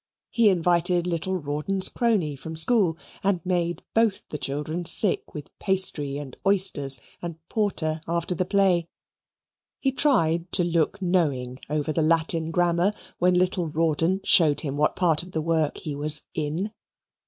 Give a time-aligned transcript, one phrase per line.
[0.31, 6.17] He invited little Rawdon's crony from school, and made both the children sick with pastry,
[6.17, 8.87] and oysters, and porter after the play.
[9.79, 14.95] He tried to look knowing over the Latin grammar when little Rawdon showed him what
[14.95, 16.71] part of that work he was "in."